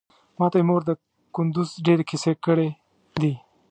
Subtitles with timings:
[0.39, 0.91] ماته مې مور د
[1.35, 2.67] کندوز ډېرې کيسې کړې
[3.21, 3.33] دي.